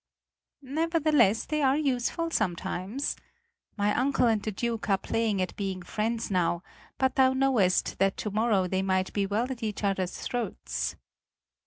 "Nevertheless 0.63 1.45
they 1.45 1.61
are 1.61 1.77
useful 1.77 2.31
sometimes. 2.31 3.15
My 3.77 3.93
uncle 3.95 4.25
and 4.25 4.41
the 4.41 4.51
Duke 4.51 4.89
are 4.89 4.97
playing 4.97 5.39
at 5.43 5.55
being 5.55 5.83
friends 5.83 6.31
now, 6.31 6.63
but 6.97 7.17
thou 7.17 7.33
knowest 7.33 7.99
that 7.99 8.17
to 8.17 8.31
morrow 8.31 8.65
they 8.67 8.81
might 8.81 9.15
well 9.15 9.45
be 9.45 9.51
at 9.51 9.61
each 9.61 9.83
other's 9.83 10.17
throats." 10.17 10.95